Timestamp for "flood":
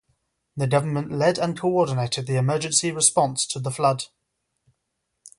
3.69-4.05